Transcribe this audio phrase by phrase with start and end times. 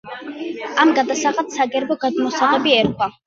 [0.83, 3.13] ამ გადასახადს საგერბო გამოსაღები ერქვა.